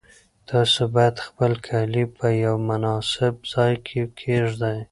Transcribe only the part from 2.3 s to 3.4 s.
یو مناسب